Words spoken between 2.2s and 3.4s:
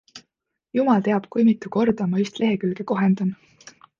üht lehekülge kohendan.